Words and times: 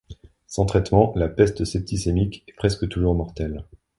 Sans 0.47 0.65
traitement, 0.65 1.13
la 1.15 1.27
peste 1.29 1.63
septicémique 1.63 2.43
est 2.47 2.53
presque 2.53 2.87
toujours 2.89 3.13
mortelle. 3.13 3.65